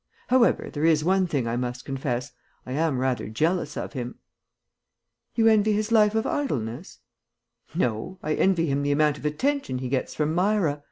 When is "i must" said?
1.47-1.85